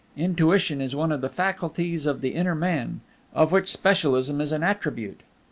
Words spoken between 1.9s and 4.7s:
of the Inner Man, of which Specialism is an